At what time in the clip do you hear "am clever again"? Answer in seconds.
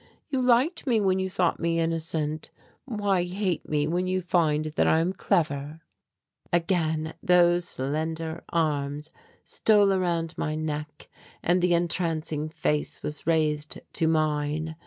4.97-7.13